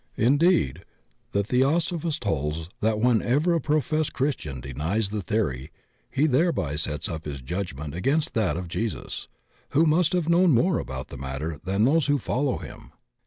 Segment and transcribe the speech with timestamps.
[0.17, 0.83] Indeed,
[1.31, 5.71] the theosophist holds that whenever a pro fessed Christian denies the theory
[6.09, 9.27] he thereby sets up his judgment against that of Jesus,
[9.77, 12.93] who must have known more about the matter than those who follow him.